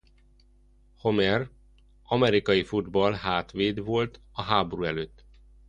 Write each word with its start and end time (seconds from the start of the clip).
Homer 0.97 1.49
amerikaifutball-hátvéd 2.07 3.83
volt 3.83 4.21
a 4.31 4.41
háború 4.41 4.83
előtt. 4.83 5.25